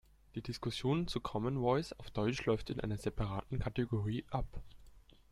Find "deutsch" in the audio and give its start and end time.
2.09-2.43